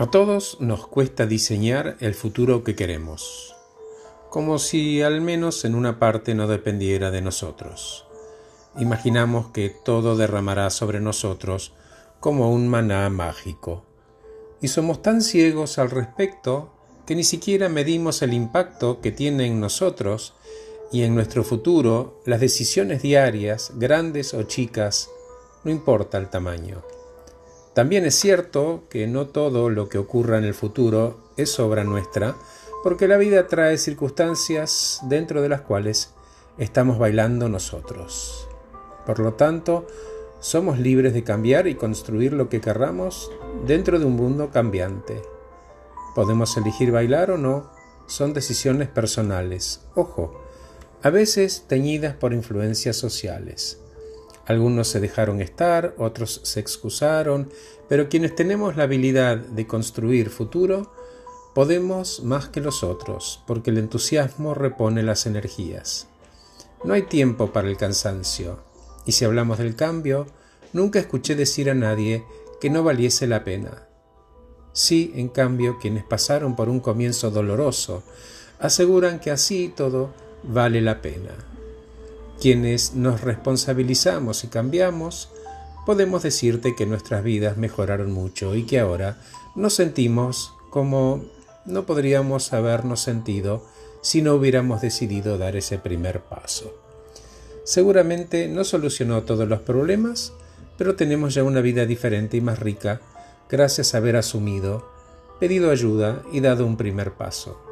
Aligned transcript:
A 0.00 0.06
todos 0.10 0.56
nos 0.60 0.86
cuesta 0.86 1.26
diseñar 1.26 1.98
el 2.00 2.14
futuro 2.14 2.64
que 2.64 2.74
queremos, 2.74 3.54
como 4.30 4.58
si 4.58 5.02
al 5.02 5.20
menos 5.20 5.66
en 5.66 5.74
una 5.74 5.98
parte 5.98 6.34
no 6.34 6.48
dependiera 6.48 7.10
de 7.10 7.20
nosotros. 7.20 8.06
Imaginamos 8.78 9.48
que 9.48 9.68
todo 9.68 10.16
derramará 10.16 10.70
sobre 10.70 11.00
nosotros 11.00 11.74
como 12.18 12.50
un 12.50 12.66
maná 12.66 13.10
mágico, 13.10 13.84
y 14.62 14.68
somos 14.68 15.02
tan 15.02 15.20
ciegos 15.20 15.78
al 15.78 15.90
respecto 15.90 16.72
que 17.04 17.14
ni 17.14 17.22
siquiera 17.22 17.68
medimos 17.68 18.22
el 18.22 18.32
impacto 18.32 19.02
que 19.02 19.12
tiene 19.12 19.44
en 19.44 19.60
nosotros 19.60 20.32
y 20.90 21.02
en 21.02 21.14
nuestro 21.14 21.44
futuro 21.44 22.22
las 22.24 22.40
decisiones 22.40 23.02
diarias, 23.02 23.72
grandes 23.74 24.32
o 24.32 24.44
chicas, 24.44 25.10
no 25.62 25.70
importa 25.70 26.16
el 26.16 26.30
tamaño. 26.30 26.82
También 27.74 28.04
es 28.04 28.16
cierto 28.16 28.84
que 28.90 29.06
no 29.06 29.26
todo 29.28 29.70
lo 29.70 29.88
que 29.88 29.98
ocurra 29.98 30.38
en 30.38 30.44
el 30.44 30.54
futuro 30.54 31.20
es 31.36 31.60
obra 31.60 31.84
nuestra, 31.84 32.34
porque 32.82 33.06
la 33.06 33.16
vida 33.16 33.46
trae 33.46 33.78
circunstancias 33.78 35.00
dentro 35.04 35.40
de 35.40 35.48
las 35.48 35.60
cuales 35.60 36.12
estamos 36.58 36.98
bailando 36.98 37.48
nosotros. 37.48 38.48
Por 39.06 39.20
lo 39.20 39.34
tanto, 39.34 39.86
somos 40.40 40.78
libres 40.78 41.14
de 41.14 41.22
cambiar 41.22 41.68
y 41.68 41.74
construir 41.74 42.32
lo 42.32 42.48
que 42.48 42.60
querramos 42.60 43.30
dentro 43.66 43.98
de 43.98 44.04
un 44.04 44.16
mundo 44.16 44.50
cambiante. 44.50 45.22
Podemos 46.14 46.56
elegir 46.56 46.90
bailar 46.90 47.30
o 47.30 47.38
no, 47.38 47.70
son 48.06 48.34
decisiones 48.34 48.88
personales, 48.88 49.82
ojo, 49.94 50.42
a 51.02 51.10
veces 51.10 51.64
teñidas 51.68 52.14
por 52.16 52.32
influencias 52.32 52.96
sociales. 52.96 53.80
Algunos 54.50 54.88
se 54.88 54.98
dejaron 54.98 55.40
estar, 55.40 55.94
otros 55.96 56.40
se 56.42 56.58
excusaron, 56.58 57.52
pero 57.88 58.08
quienes 58.08 58.34
tenemos 58.34 58.74
la 58.76 58.82
habilidad 58.82 59.36
de 59.36 59.68
construir 59.68 60.28
futuro, 60.28 60.92
podemos 61.54 62.24
más 62.24 62.48
que 62.48 62.60
los 62.60 62.82
otros, 62.82 63.44
porque 63.46 63.70
el 63.70 63.78
entusiasmo 63.78 64.54
repone 64.54 65.04
las 65.04 65.26
energías. 65.26 66.08
No 66.82 66.94
hay 66.94 67.02
tiempo 67.02 67.52
para 67.52 67.68
el 67.68 67.76
cansancio, 67.76 68.58
y 69.06 69.12
si 69.12 69.24
hablamos 69.24 69.58
del 69.58 69.76
cambio, 69.76 70.26
nunca 70.72 70.98
escuché 70.98 71.36
decir 71.36 71.70
a 71.70 71.74
nadie 71.74 72.24
que 72.60 72.70
no 72.70 72.82
valiese 72.82 73.28
la 73.28 73.44
pena. 73.44 73.86
Sí, 74.72 75.12
en 75.14 75.28
cambio, 75.28 75.78
quienes 75.80 76.02
pasaron 76.02 76.56
por 76.56 76.68
un 76.68 76.80
comienzo 76.80 77.30
doloroso, 77.30 78.02
aseguran 78.58 79.20
que 79.20 79.30
así 79.30 79.72
todo 79.76 80.12
vale 80.42 80.80
la 80.80 81.00
pena. 81.00 81.49
Quienes 82.40 82.94
nos 82.94 83.20
responsabilizamos 83.20 84.44
y 84.44 84.48
cambiamos, 84.48 85.28
podemos 85.84 86.22
decirte 86.22 86.74
que 86.74 86.86
nuestras 86.86 87.22
vidas 87.22 87.58
mejoraron 87.58 88.12
mucho 88.12 88.54
y 88.54 88.64
que 88.64 88.80
ahora 88.80 89.18
nos 89.54 89.74
sentimos 89.74 90.54
como 90.70 91.24
no 91.66 91.84
podríamos 91.84 92.54
habernos 92.54 93.00
sentido 93.00 93.66
si 94.00 94.22
no 94.22 94.34
hubiéramos 94.34 94.80
decidido 94.80 95.36
dar 95.36 95.54
ese 95.54 95.78
primer 95.78 96.20
paso. 96.22 96.74
Seguramente 97.64 98.48
no 98.48 98.64
solucionó 98.64 99.22
todos 99.24 99.46
los 99.46 99.60
problemas, 99.60 100.32
pero 100.78 100.96
tenemos 100.96 101.34
ya 101.34 101.44
una 101.44 101.60
vida 101.60 101.84
diferente 101.84 102.38
y 102.38 102.40
más 102.40 102.58
rica 102.58 103.02
gracias 103.50 103.94
a 103.94 103.98
haber 103.98 104.16
asumido, 104.16 104.90
pedido 105.38 105.70
ayuda 105.70 106.22
y 106.32 106.40
dado 106.40 106.64
un 106.64 106.78
primer 106.78 107.12
paso. 107.12 107.69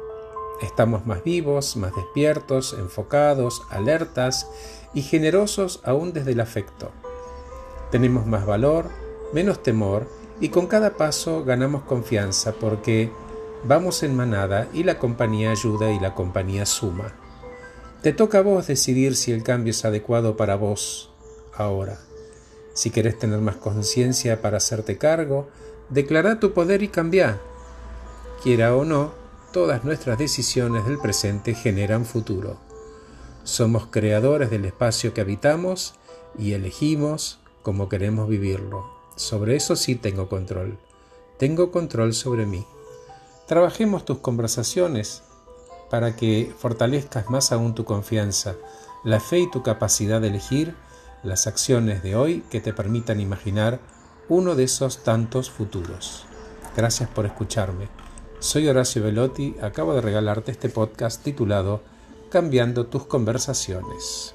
Estamos 0.61 1.05
más 1.05 1.23
vivos, 1.23 1.77
más 1.77 1.95
despiertos, 1.95 2.73
enfocados, 2.73 3.61
alertas 3.69 4.47
y 4.93 5.01
generosos 5.01 5.81
aún 5.83 6.13
desde 6.13 6.33
el 6.33 6.41
afecto. 6.41 6.91
Tenemos 7.91 8.25
más 8.25 8.45
valor, 8.45 8.89
menos 9.33 9.63
temor 9.63 10.07
y 10.41 10.49
con 10.49 10.67
cada 10.67 10.97
paso 10.97 11.43
ganamos 11.43 11.83
confianza 11.83 12.53
porque 12.53 13.11
vamos 13.63 14.03
en 14.03 14.15
manada 14.15 14.67
y 14.73 14.83
la 14.83 14.99
compañía 14.99 15.51
ayuda 15.51 15.91
y 15.91 15.99
la 15.99 16.15
compañía 16.15 16.65
suma. 16.65 17.13
Te 18.01 18.13
toca 18.13 18.39
a 18.39 18.41
vos 18.41 18.67
decidir 18.67 19.15
si 19.15 19.31
el 19.31 19.43
cambio 19.43 19.71
es 19.71 19.83
adecuado 19.83 20.37
para 20.37 20.55
vos 20.55 21.11
ahora. 21.53 21.99
Si 22.73 22.91
querés 22.91 23.19
tener 23.19 23.39
más 23.39 23.57
conciencia 23.57 24.41
para 24.41 24.57
hacerte 24.57 24.97
cargo, 24.97 25.49
declara 25.89 26.39
tu 26.39 26.53
poder 26.53 26.81
y 26.81 26.87
cambia. 26.87 27.39
Quiera 28.41 28.73
o 28.75 28.85
no, 28.85 29.18
todas 29.51 29.83
nuestras 29.83 30.17
decisiones 30.17 30.85
del 30.85 30.99
presente 30.99 31.53
generan 31.53 32.05
futuro. 32.05 32.57
Somos 33.43 33.87
creadores 33.87 34.49
del 34.49 34.65
espacio 34.65 35.13
que 35.13 35.21
habitamos 35.21 35.95
y 36.37 36.53
elegimos 36.53 37.39
cómo 37.63 37.89
queremos 37.89 38.29
vivirlo. 38.29 38.85
Sobre 39.15 39.55
eso 39.55 39.75
sí 39.75 39.95
tengo 39.95 40.29
control. 40.29 40.77
Tengo 41.37 41.71
control 41.71 42.13
sobre 42.13 42.45
mí. 42.45 42.65
Trabajemos 43.47 44.05
tus 44.05 44.19
conversaciones 44.19 45.23
para 45.89 46.15
que 46.15 46.53
fortalezcas 46.57 47.29
más 47.29 47.51
aún 47.51 47.73
tu 47.73 47.85
confianza, 47.85 48.55
la 49.03 49.19
fe 49.19 49.39
y 49.39 49.51
tu 49.51 49.63
capacidad 49.63 50.21
de 50.21 50.27
elegir 50.27 50.75
las 51.23 51.47
acciones 51.47 52.03
de 52.03 52.15
hoy 52.15 52.43
que 52.51 52.61
te 52.61 52.73
permitan 52.73 53.19
imaginar 53.19 53.79
uno 54.29 54.55
de 54.55 54.65
esos 54.65 55.03
tantos 55.03 55.49
futuros. 55.49 56.25
Gracias 56.75 57.09
por 57.09 57.25
escucharme. 57.25 57.98
Soy 58.39 58.69
Horacio 58.69 59.03
Velotti, 59.03 59.55
acabo 59.61 59.93
de 59.93 59.99
regalarte 59.99 60.51
este 60.51 60.69
podcast 60.69 61.21
titulado 61.21 61.81
Cambiando 62.31 62.85
tus 62.85 63.03
conversaciones. 63.05 64.33